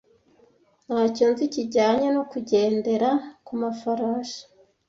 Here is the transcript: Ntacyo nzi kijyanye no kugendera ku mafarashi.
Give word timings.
Ntacyo 0.85 1.25
nzi 1.31 1.45
kijyanye 1.53 2.07
no 2.15 2.23
kugendera 2.31 3.09
ku 3.45 3.53
mafarashi. 3.61 4.41